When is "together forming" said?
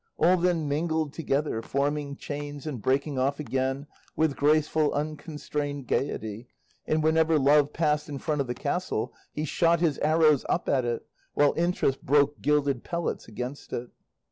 1.13-2.15